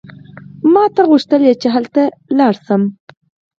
ما 0.73 0.83
ته 0.95 1.01
غوښتل 1.09 1.41
چې 1.61 1.67
هلته 1.75 2.01
لاړ 2.37 2.53
شم. 2.65 2.81